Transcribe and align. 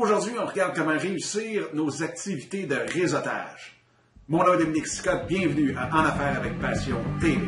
Aujourd'hui, 0.00 0.32
on 0.42 0.46
regarde 0.46 0.74
comment 0.74 0.96
réussir 0.96 1.68
nos 1.74 2.02
activités 2.02 2.64
de 2.64 2.74
réseautage. 2.74 3.76
Mon 4.28 4.42
nom 4.42 4.54
est 4.54 4.58
Dominique 4.58 4.86
Scott, 4.86 5.26
bienvenue 5.28 5.76
à 5.76 5.94
En 5.94 6.06
Affaires 6.06 6.38
avec 6.38 6.58
Passion 6.58 6.96
TV. 7.20 7.44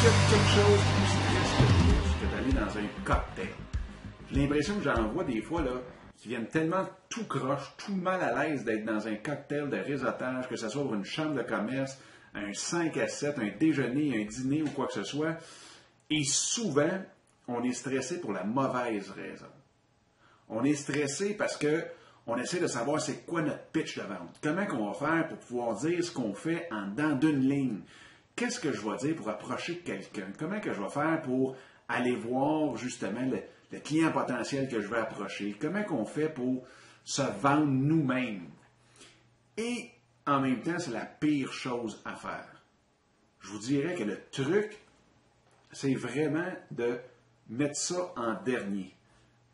Quelque 0.00 0.48
chose 0.48 0.80
de 0.80 1.28
plus 1.28 1.66
triste 1.76 2.20
que 2.20 2.34
d'aller 2.34 2.52
dans 2.52 2.78
un 2.78 3.04
cocktail? 3.04 3.48
J'ai 4.32 4.40
l'impression 4.40 4.76
que 4.76 4.84
j'en 4.84 5.08
vois 5.08 5.24
des 5.24 5.42
fois 5.42 5.60
là, 5.60 5.72
qui 6.16 6.28
viennent 6.28 6.46
tellement 6.46 6.88
tout 7.10 7.24
croche, 7.24 7.74
tout 7.76 7.94
mal 7.94 8.22
à 8.22 8.48
l'aise 8.48 8.64
d'être 8.64 8.86
dans 8.86 9.06
un 9.06 9.16
cocktail 9.16 9.68
de 9.68 9.76
réseautage, 9.76 10.48
que 10.48 10.56
ce 10.56 10.70
soit 10.70 10.84
une 10.94 11.04
chambre 11.04 11.34
de 11.34 11.42
commerce, 11.42 11.98
un 12.34 12.52
5 12.52 12.96
à 12.96 13.08
7, 13.08 13.38
un 13.40 13.50
déjeuner, 13.58 14.22
un 14.22 14.24
dîner 14.24 14.62
ou 14.62 14.70
quoi 14.70 14.86
que 14.86 14.94
ce 14.94 15.04
soit. 15.04 15.36
Et 16.08 16.24
souvent, 16.24 17.02
on 17.46 17.62
est 17.62 17.72
stressé 17.72 18.20
pour 18.20 18.32
la 18.32 18.44
mauvaise 18.44 19.10
raison. 19.10 19.50
On 20.48 20.64
est 20.64 20.74
stressé 20.74 21.34
parce 21.34 21.58
que 21.58 21.84
on 22.26 22.38
essaie 22.38 22.60
de 22.60 22.68
savoir 22.68 23.00
c'est 23.00 23.26
quoi 23.26 23.42
notre 23.42 23.64
pitch 23.72 23.98
de 23.98 24.02
vente. 24.02 24.38
Comment 24.42 24.64
qu'on 24.64 24.90
va 24.90 24.94
faire 24.94 25.28
pour 25.28 25.38
pouvoir 25.38 25.76
dire 25.76 26.02
ce 26.02 26.10
qu'on 26.10 26.32
fait 26.32 26.68
en 26.70 26.86
dedans 26.88 27.16
d'une 27.16 27.40
ligne? 27.40 27.80
Qu'est-ce 28.40 28.58
que 28.58 28.72
je 28.72 28.80
vais 28.80 28.96
dire 28.96 29.16
pour 29.16 29.28
approcher 29.28 29.80
quelqu'un? 29.80 30.32
Comment 30.38 30.60
que 30.60 30.72
je 30.72 30.80
vais 30.80 30.88
faire 30.88 31.20
pour 31.20 31.58
aller 31.90 32.16
voir 32.16 32.74
justement 32.74 33.20
le, 33.20 33.78
client 33.80 34.10
potentiel 34.12 34.66
que 34.66 34.80
je 34.80 34.86
veux 34.86 34.96
approcher? 34.96 35.54
Comment 35.60 35.84
qu'on 35.84 36.06
fait 36.06 36.30
pour 36.30 36.66
se 37.04 37.20
vendre 37.20 37.66
nous-mêmes? 37.66 38.48
Et 39.58 39.90
en 40.26 40.40
même 40.40 40.62
temps, 40.62 40.78
c'est 40.78 40.90
la 40.90 41.04
pire 41.04 41.52
chose 41.52 42.00
à 42.06 42.16
faire. 42.16 42.64
Je 43.40 43.48
vous 43.50 43.58
dirais 43.58 43.94
que 43.94 44.04
le 44.04 44.18
truc, 44.30 44.78
c'est 45.70 45.94
vraiment 45.94 46.50
de 46.70 46.98
mettre 47.50 47.76
ça 47.76 48.10
en 48.16 48.42
dernier. 48.42 48.96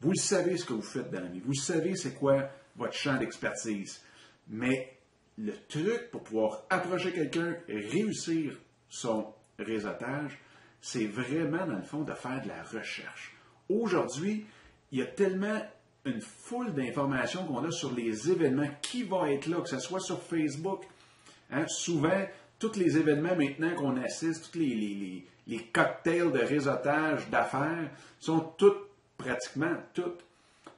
Vous 0.01 0.13
le 0.13 0.21
savez 0.21 0.57
ce 0.59 0.65
que 0.65 0.75
vous 0.75 0.83
faites 0.83 1.11
dans 1.11 1.23
la 1.23 1.27
vie. 1.27 1.43
Vous 1.45 1.55
savez 1.55 1.97
c'est 1.97 2.15
quoi 2.15 2.51
votre 2.77 2.95
champ 2.95 3.19
d'expertise. 3.19 4.01
Mais 4.47 4.97
le 5.39 5.55
truc 5.67 6.13
pour 6.13 6.23
pouvoir 6.23 6.67
approcher 6.71 7.13
quelqu'un, 7.13 7.57
réussir 7.67 8.57
son 8.89 9.33
réseautage, 9.59 10.39
c'est 10.81 11.07
vraiment, 11.07 11.67
dans 11.67 11.77
le 11.77 11.83
fond, 11.83 12.03
de 12.03 12.13
faire 12.13 12.43
de 12.43 12.49
la 12.49 12.63
recherche. 12.63 13.35
Aujourd'hui, 13.69 14.47
il 14.93 14.99
y 14.99 15.03
a 15.03 15.07
tellement 15.07 15.61
une 16.05 16.21
foule 16.21 16.73
d'informations 16.73 17.45
qu'on 17.45 17.65
a 17.65 17.71
sur 17.71 17.93
les 17.93 18.31
événements, 18.31 18.69
qui 18.81 19.03
va 19.03 19.31
être 19.31 19.47
là, 19.47 19.61
que 19.61 19.69
ce 19.69 19.81
soit 19.81 20.01
sur 20.01 20.23
Facebook. 20.23 20.85
Hein, 21.51 21.67
souvent, 21.67 22.27
tous 22.59 22.77
les 22.77 22.97
événements 22.97 23.35
maintenant 23.37 23.75
qu'on 23.75 23.97
assiste, 23.97 24.53
tous 24.53 24.59
les, 24.59 25.27
cocktails 25.73 26.33
de 26.33 26.39
réseautage 26.39 27.29
d'affaires 27.31 27.91
sont 28.19 28.41
tous, 28.57 28.75
pratiquement 29.19 29.75
toutes, 29.93 30.25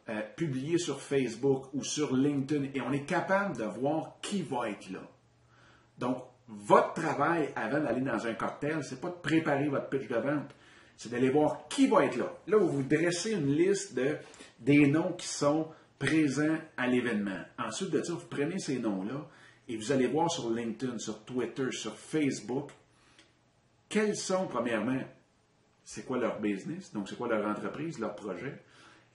euh, 0.09 0.23
publiés 0.37 0.79
sur 0.79 1.01
Facebook 1.01 1.67
ou 1.75 1.85
sur 1.85 2.15
LinkedIn 2.15 2.69
et 2.75 2.81
on 2.81 2.93
est 2.93 3.05
capable 3.05 3.57
de 3.59 3.65
voir 3.65 4.17
qui 4.23 4.43
va 4.43 4.71
être 4.71 4.91
là. 4.91 5.03
Donc, 5.99 6.25
votre 6.49 6.95
travail 6.95 7.51
avant 7.55 7.81
d'aller 7.81 8.01
dans 8.01 8.27
un 8.27 8.35
cocktail, 8.35 8.83
c'est 8.83 9.01
pas 9.01 9.11
de 9.11 9.21
préparer 9.23 9.69
votre 9.69 9.89
pitch 9.89 10.09
de 10.09 10.17
vente, 10.17 10.51
c'est 10.97 11.11
d'aller 11.11 11.31
voir 11.31 11.69
qui 11.69 11.87
va 11.87 12.07
être 12.07 12.17
là. 12.17 12.33
Là 12.47 12.59
où 12.59 12.69
vous 12.69 12.83
dressez 12.83 13.33
une 13.33 13.55
liste 13.55 13.95
de, 13.95 14.17
des 14.59 14.87
noms 14.87 15.13
qui 15.13 15.29
sont 15.29 15.69
présents 15.99 16.59
à 16.77 16.87
l'événement. 16.87 17.41
Ensuite 17.59 17.91
de 17.91 18.03
ça, 18.03 18.15
vous 18.15 18.27
prenez 18.31 18.59
ces 18.59 18.79
noms-là 18.79 19.27
et 19.69 19.77
vous 19.77 19.93
allez 19.93 20.07
voir 20.07 20.31
sur 20.31 20.51
LinkedIn, 20.51 20.99
sur 20.99 21.25
Twitter, 21.25 21.71
sur 21.71 21.95
Facebook, 21.97 22.71
quels 23.89 24.17
sont, 24.17 24.47
premièrement, 24.47 25.01
c'est 25.85 26.05
quoi 26.07 26.19
leur 26.19 26.41
business, 26.41 26.93
donc 26.93 27.09
c'est 27.09 27.17
quoi 27.17 27.29
leur 27.29 27.47
entreprise, 27.47 27.99
leur 27.99 28.15
projet, 28.15 28.63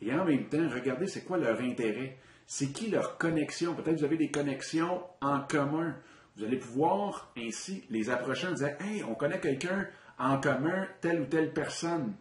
et 0.02 0.14
en 0.14 0.26
même 0.26 0.48
temps, 0.50 0.68
regardez 0.74 1.08
c'est 1.08 1.24
quoi 1.24 1.38
leur 1.38 1.60
intérêt, 1.62 2.18
c'est 2.46 2.72
qui 2.74 2.90
leur 2.90 3.18
connexion. 3.18 3.74
Peut-être 3.76 4.00
vous 4.00 4.04
avez 4.04 4.18
des 4.18 4.30
connexions 4.30 5.02
en 5.22 5.42
commun. 5.42 5.96
Vous 6.36 6.44
allez 6.44 6.58
pouvoir 6.58 7.32
ainsi 7.38 7.84
les 7.90 8.10
approcher 8.10 8.48
en 8.48 8.52
disant 8.52 8.72
Hey, 8.80 9.04
on 9.04 9.16
connaît 9.16 9.40
quelqu'un 9.40 9.88
en 10.18 10.40
commun, 10.40 10.88
telle 11.02 11.22
ou 11.22 11.26
telle 11.26 11.54
personne. 11.54 12.14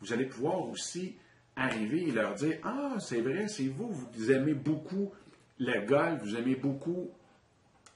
Vous 0.00 0.12
allez 0.12 0.26
pouvoir 0.26 0.68
aussi 0.68 1.16
arriver 1.56 2.08
et 2.08 2.12
leur 2.12 2.34
dire 2.34 2.58
Ah, 2.62 2.96
c'est 2.98 3.20
vrai, 3.20 3.48
c'est 3.48 3.68
vous, 3.68 3.92
vous 3.92 4.30
aimez 4.32 4.54
beaucoup 4.54 5.12
le 5.58 5.86
golf, 5.86 6.22
vous 6.22 6.36
aimez 6.36 6.56
beaucoup 6.56 7.10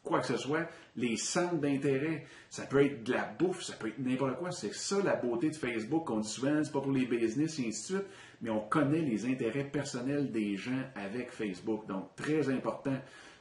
quoi 0.06 0.20
que 0.20 0.26
ce 0.26 0.36
soit, 0.36 0.68
les 0.94 1.16
centres 1.16 1.56
d'intérêt. 1.56 2.24
Ça 2.48 2.64
peut 2.64 2.84
être 2.84 3.02
de 3.02 3.12
la 3.12 3.24
bouffe, 3.24 3.62
ça 3.62 3.74
peut 3.74 3.88
être 3.88 3.98
n'importe 3.98 4.38
quoi. 4.38 4.52
C'est 4.52 4.72
ça 4.72 5.02
la 5.02 5.16
beauté 5.16 5.50
de 5.50 5.56
Facebook. 5.56 6.08
On 6.10 6.20
dit 6.20 6.28
souvent, 6.28 6.62
c'est 6.62 6.72
pas 6.72 6.80
pour 6.80 6.92
les 6.92 7.04
business 7.04 7.58
et 7.58 7.66
ainsi 7.66 7.92
de 7.92 7.98
suite, 7.98 8.10
mais 8.40 8.50
on 8.50 8.60
connaît 8.60 9.00
les 9.00 9.26
intérêts 9.26 9.64
personnels 9.64 10.30
des 10.30 10.56
gens 10.56 10.82
avec 10.94 11.30
Facebook. 11.30 11.86
Donc, 11.86 12.14
très 12.16 12.48
important. 12.48 12.96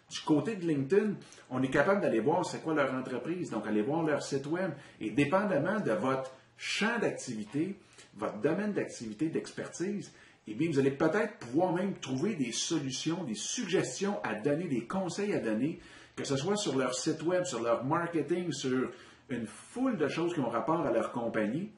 Du 0.10 0.20
côté 0.22 0.56
de 0.56 0.66
LinkedIn, 0.66 1.14
on 1.50 1.64
est 1.64 1.70
capable 1.70 2.02
d'aller 2.02 2.20
voir 2.20 2.46
c'est 2.46 2.62
quoi 2.62 2.74
leur 2.74 2.94
entreprise, 2.94 3.50
donc 3.50 3.66
aller 3.66 3.82
voir 3.82 4.04
leur 4.04 4.22
site 4.22 4.46
web. 4.46 4.72
Et 5.02 5.10
dépendamment 5.10 5.80
de 5.80 5.92
votre 5.92 6.32
champ 6.58 7.00
d'activité, 7.00 7.76
votre 8.16 8.38
domaine 8.38 8.74
d'activité, 8.74 9.30
d'expertise, 9.30 10.12
eh 10.48 10.54
bien, 10.54 10.70
vous 10.70 10.80
allez 10.80 10.92
peut-être 10.92 11.38
pouvoir 11.40 11.74
même 11.74 11.96
trouver 11.96 12.36
des 12.36 12.52
solutions, 12.52 13.24
des 13.24 13.36
suggestions 13.36 14.22
à 14.24 14.36
donner, 14.36 14.68
des 14.68 14.86
conseils 14.86 15.34
à 15.34 15.40
donner, 15.40 15.80
que 16.16 16.24
ce 16.24 16.38
soit 16.38 16.56
sur 16.56 16.78
leur 16.78 16.94
site 16.94 17.24
web, 17.24 17.46
sur 17.46 17.62
leur 17.62 17.84
marketing, 17.84 18.52
sur 18.52 18.92
une 19.30 19.48
foule 19.48 19.98
de 19.98 20.08
choses 20.08 20.34
qui 20.34 20.40
ont 20.40 20.50
rapport 20.50 20.82
à 20.82 20.92
leur 20.92 21.12
compagnie 21.12 21.72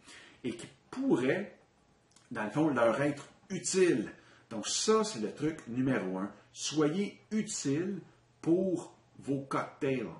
et 0.43 0.51
qui 0.51 0.67
pourraient, 0.91 1.55
dans 2.31 2.43
le 2.43 2.49
fond, 2.49 2.67
leur 2.67 3.01
être 3.01 3.29
utiles. 3.49 4.11
Donc 4.49 4.67
ça, 4.67 5.03
c'est 5.05 5.19
le 5.19 5.31
truc 5.31 5.59
numéro 5.69 6.17
un. 6.17 6.29
Soyez 6.51 7.17
utile 7.31 7.99
pour 8.47 8.95
vos 9.19 9.41
cocktails. 9.41 10.05
Vous 10.05 10.13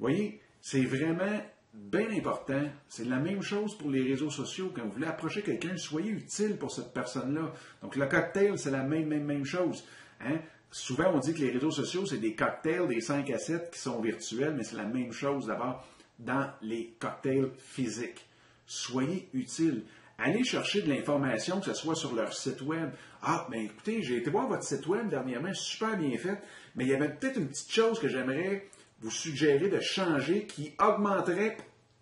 voyez, 0.00 0.40
c'est 0.60 0.84
vraiment 0.84 1.40
bien 1.72 2.10
important. 2.10 2.64
C'est 2.88 3.04
la 3.04 3.20
même 3.20 3.42
chose 3.42 3.78
pour 3.78 3.90
les 3.90 4.02
réseaux 4.02 4.30
sociaux. 4.30 4.72
Quand 4.74 4.82
vous 4.82 4.90
voulez 4.90 5.06
approcher 5.06 5.42
quelqu'un, 5.42 5.76
soyez 5.76 6.10
utile 6.10 6.56
pour 6.56 6.72
cette 6.72 6.92
personne-là. 6.92 7.52
Donc, 7.80 7.94
le 7.94 8.06
cocktail, 8.06 8.58
c'est 8.58 8.72
la 8.72 8.82
même, 8.82 9.06
même, 9.06 9.22
même 9.22 9.44
chose. 9.44 9.84
Hein? 10.20 10.40
Souvent, 10.72 11.12
on 11.14 11.20
dit 11.20 11.32
que 11.32 11.42
les 11.42 11.52
réseaux 11.52 11.70
sociaux, 11.70 12.06
c'est 12.06 12.18
des 12.18 12.34
cocktails, 12.34 12.88
des 12.88 13.00
5 13.00 13.30
à 13.30 13.38
7 13.38 13.70
qui 13.70 13.78
sont 13.78 14.00
virtuels, 14.00 14.54
mais 14.56 14.64
c'est 14.64 14.76
la 14.76 14.86
même 14.86 15.12
chose 15.12 15.46
d'abord 15.46 15.86
dans 16.18 16.50
les 16.60 16.96
cocktails 16.98 17.50
physiques. 17.56 18.26
Soyez 18.66 19.28
utile. 19.32 19.84
Allez 20.24 20.44
chercher 20.44 20.82
de 20.82 20.88
l'information, 20.88 21.58
que 21.58 21.66
ce 21.66 21.74
soit 21.74 21.96
sur 21.96 22.14
leur 22.14 22.32
site 22.32 22.62
web. 22.62 22.90
Ah, 23.22 23.44
ben 23.50 23.64
écoutez, 23.64 24.04
j'ai 24.04 24.18
été 24.18 24.30
voir 24.30 24.46
votre 24.46 24.62
site 24.62 24.86
web 24.86 25.08
dernièrement, 25.08 25.52
super 25.52 25.96
bien 25.96 26.16
fait, 26.16 26.38
mais 26.76 26.84
il 26.84 26.90
y 26.90 26.94
avait 26.94 27.08
peut-être 27.08 27.38
une 27.38 27.48
petite 27.48 27.72
chose 27.72 27.98
que 27.98 28.06
j'aimerais 28.06 28.68
vous 29.00 29.10
suggérer 29.10 29.68
de 29.68 29.80
changer 29.80 30.46
qui 30.46 30.76
augmenterait 30.78 31.56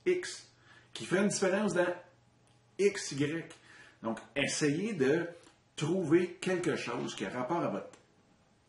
X, 0.04 0.46
qui 0.92 1.06
ferait 1.06 1.22
une 1.22 1.28
différence 1.28 1.72
dans 1.72 1.86
X, 2.78 3.12
Y. 3.12 3.56
Donc, 4.02 4.18
essayez 4.36 4.92
de 4.92 5.26
trouver 5.74 6.36
quelque 6.42 6.76
chose 6.76 7.14
qui 7.14 7.24
a 7.24 7.30
rapport 7.30 7.62
à 7.62 7.68
votre 7.68 7.88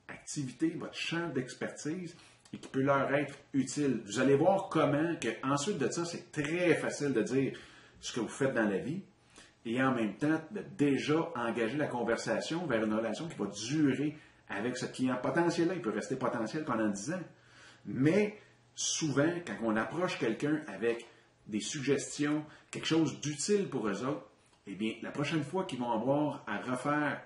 activité, 0.07 0.69
votre 0.79 0.95
champ 0.95 1.27
d'expertise 1.27 2.15
et 2.53 2.57
qui 2.57 2.69
peut 2.69 2.83
leur 2.83 3.13
être 3.13 3.35
utile. 3.51 3.99
Vous 4.05 4.17
allez 4.21 4.35
voir 4.35 4.69
comment 4.69 5.15
que 5.17 5.27
ensuite 5.43 5.77
de 5.77 5.91
ça, 5.91 6.05
c'est 6.05 6.31
très 6.31 6.73
facile 6.75 7.11
de 7.11 7.21
dire 7.21 7.59
ce 7.99 8.13
que 8.13 8.21
vous 8.21 8.29
faites 8.29 8.53
dans 8.53 8.69
la 8.69 8.77
vie 8.77 9.01
et 9.65 9.81
en 9.81 9.93
même 9.93 10.15
temps 10.15 10.41
de 10.51 10.61
déjà 10.77 11.31
engager 11.35 11.77
la 11.77 11.87
conversation 11.87 12.65
vers 12.65 12.83
une 12.83 12.93
relation 12.93 13.27
qui 13.27 13.37
va 13.37 13.45
durer 13.45 14.17
avec 14.49 14.77
ce 14.77 14.85
client 14.85 15.17
potentiel-là. 15.17 15.75
Il 15.75 15.81
peut 15.81 15.91
rester 15.91 16.15
potentiel 16.15 16.65
pendant 16.65 16.87
10 16.87 17.13
ans. 17.13 17.23
Mais 17.85 18.37
souvent, 18.75 19.31
quand 19.45 19.55
on 19.63 19.75
approche 19.75 20.17
quelqu'un 20.17 20.61
avec 20.67 21.05
des 21.47 21.59
suggestions, 21.59 22.45
quelque 22.69 22.87
chose 22.87 23.19
d'utile 23.21 23.69
pour 23.69 23.87
eux 23.87 24.03
autres, 24.03 24.27
eh 24.67 24.75
bien, 24.75 24.93
la 25.01 25.11
prochaine 25.11 25.43
fois 25.43 25.65
qu'ils 25.65 25.79
vont 25.79 25.91
avoir 25.91 26.43
à 26.47 26.59
refaire 26.59 27.21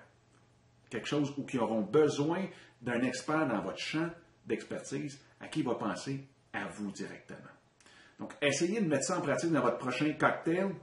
quelque 0.88 1.06
chose 1.06 1.34
ou 1.36 1.44
qu'ils 1.44 1.60
auront 1.60 1.82
besoin 1.82 2.46
d'un 2.80 3.02
expert 3.02 3.46
dans 3.46 3.60
votre 3.60 3.78
champ 3.78 4.08
d'expertise, 4.46 5.20
à 5.40 5.48
qui 5.48 5.60
il 5.60 5.66
va 5.66 5.74
penser? 5.74 6.24
À 6.52 6.66
vous 6.68 6.90
directement. 6.90 7.40
Donc, 8.18 8.32
essayez 8.40 8.80
de 8.80 8.88
mettre 8.88 9.04
ça 9.04 9.18
en 9.18 9.20
pratique 9.20 9.50
dans 9.50 9.60
votre 9.60 9.78
prochain 9.78 10.12
cocktail. 10.18 10.74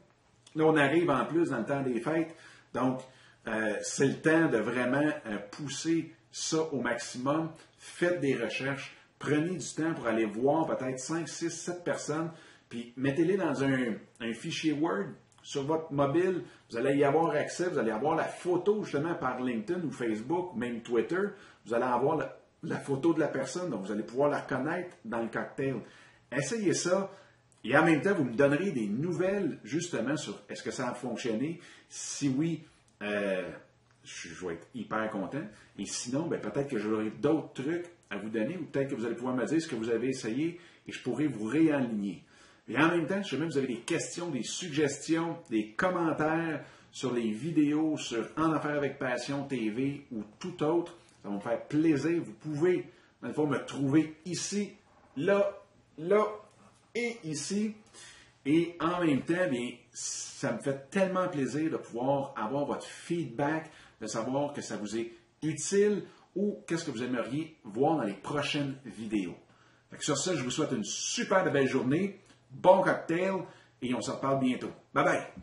Là, 0.56 0.66
on 0.66 0.76
arrive 0.76 1.10
en 1.10 1.26
plus 1.26 1.50
dans 1.50 1.60
le 1.60 1.66
temps 1.66 1.82
des 1.82 2.00
fêtes. 2.00 2.36
Donc, 2.74 3.02
euh, 3.48 3.76
c'est 3.82 4.08
le 4.08 4.22
temps 4.22 4.48
de 4.48 4.58
vraiment 4.58 5.12
euh, 5.26 5.38
pousser 5.52 6.14
ça 6.32 6.64
au 6.72 6.82
maximum. 6.82 7.52
Faites 7.78 8.20
des 8.20 8.36
recherches. 8.36 8.96
Prenez 9.20 9.58
du 9.58 9.74
temps 9.76 9.94
pour 9.94 10.08
aller 10.08 10.26
voir 10.26 10.66
peut-être 10.66 11.00
5, 11.00 11.28
6, 11.28 11.50
7 11.50 11.84
personnes. 11.84 12.32
Puis 12.70 12.94
mettez-les 12.98 13.38
dans 13.38 13.64
un, 13.64 14.34
fichier 14.34 14.74
Word 14.74 15.10
sur 15.42 15.64
votre 15.64 15.92
mobile. 15.92 16.44
Vous 16.70 16.78
allez 16.78 16.96
y 16.96 17.04
avoir 17.04 17.32
accès. 17.32 17.70
Vous 17.70 17.78
allez 17.78 17.92
avoir 17.92 18.16
la 18.16 18.24
photo 18.24 18.84
justement 18.84 19.16
par 19.16 19.42
LinkedIn 19.42 19.82
ou 19.84 19.92
Facebook, 19.92 20.56
même 20.56 20.82
Twitter. 20.82 21.22
Vous 21.66 21.74
allez 21.74 21.86
avoir 21.86 22.18
la, 22.64 22.78
photo 22.80 23.14
de 23.14 23.20
la 23.20 23.28
personne. 23.28 23.70
Donc, 23.70 23.86
vous 23.86 23.92
allez 23.92 24.04
pouvoir 24.04 24.30
la 24.30 24.40
reconnaître 24.40 24.96
dans 25.06 25.22
le 25.22 25.28
cocktail. 25.28 25.76
Essayez 26.32 26.74
ça. 26.74 27.12
Et 27.64 27.78
en 27.78 27.86
même 27.86 28.02
temps, 28.02 28.14
vous 28.14 28.26
me 28.26 28.34
donnerez 28.34 28.72
des 28.72 28.88
nouvelles 28.88 29.58
justement 29.64 30.18
sur 30.18 30.42
est-ce 30.50 30.64
que 30.64 30.72
ça 30.72 30.90
a 30.90 30.94
fonctionné? 30.94 31.60
Si 31.88 32.28
oui, 32.28 32.64
euh, 33.02 33.50
je, 34.04 34.46
vais 34.46 34.56
être 34.56 34.68
hyper 34.76 35.10
content. 35.10 35.44
Et 35.78 35.86
sinon, 35.86 36.28
ben, 36.28 36.40
peut-être 36.40 36.70
que 36.70 36.78
j'aurai 36.78 37.10
d'autres 37.10 37.54
trucs 37.54 37.86
à 38.10 38.18
vous 38.18 38.30
donner 38.30 38.58
ou 38.58 38.66
peut-être 38.66 38.90
que 38.90 38.96
vous 38.96 39.06
allez 39.06 39.16
pouvoir 39.16 39.36
me 39.36 39.46
dire 39.46 39.62
ce 39.62 39.68
que 39.68 39.76
vous 39.76 39.90
avez 39.90 40.10
essayé 40.10 40.60
et 40.88 40.92
je 40.92 41.02
pourrai 41.02 41.28
vous 41.28 41.46
réaligner. 41.46 42.24
Et 42.68 42.78
en 42.78 42.90
même 42.90 43.08
temps, 43.08 43.24
si 43.24 43.32
jamais 43.32 43.46
vous 43.46 43.58
avez 43.58 43.68
des 43.68 43.82
questions, 43.82 44.30
des 44.30 44.44
suggestions, 44.44 45.38
des 45.50 45.72
commentaires 45.72 46.64
sur 46.92 47.14
les 47.14 47.32
vidéos 47.32 47.98
sur 47.98 48.28
En 48.38 48.52
Affaires 48.52 48.78
avec 48.78 49.00
Passion 49.00 49.46
TV 49.46 50.06
ou 50.12 50.24
tout 50.40 50.64
autre, 50.64 50.98
ça 51.22 51.30
va 51.30 51.36
me 51.36 51.40
faire 51.40 51.66
plaisir. 51.68 52.22
Vous 52.24 52.34
pouvez, 52.34 52.90
dans 53.22 53.30
le 53.30 53.34
fond, 53.34 53.48
me 53.48 53.58
trouver 53.66 54.16
ici, 54.26 54.74
là, 55.18 55.50
là 55.98 56.26
et 56.96 57.18
ici. 57.24 57.76
Et 58.46 58.76
en 58.80 59.04
même 59.04 59.22
temps, 59.22 59.50
bien, 59.50 59.70
ça 59.94 60.54
me 60.54 60.60
fait 60.60 60.90
tellement 60.90 61.28
plaisir 61.30 61.72
de 61.72 61.78
pouvoir 61.78 62.34
avoir 62.36 62.66
votre 62.66 62.86
feedback, 62.86 63.72
de 64.02 64.08
savoir 64.08 64.54
que 64.54 64.62
ça 64.62 64.76
vous 64.76 64.98
est 64.98 65.14
utile 65.42 66.04
ou 66.36 66.60
qu'est-ce 66.68 66.86
que 66.86 66.92
vous 66.92 67.04
aimeriez 67.04 67.56
voir 67.64 67.98
dans 67.98 68.04
les 68.04 68.14
prochaines 68.14 68.76
vidéos. 68.86 69.36
sur 70.00 70.18
ça, 70.18 70.36
je 70.36 70.44
vous 70.44 70.52
souhaite 70.52 70.72
une 70.72 70.84
super 70.84 71.50
belle 71.52 71.68
journée, 71.68 72.20
bon 72.52 72.82
cocktail 72.82 73.36
et 73.82 73.94
on 73.94 74.02
se 74.02 74.12
reparle 74.12 74.40
bientôt. 74.40 74.72
Bye 74.94 75.06
bye! 75.06 75.34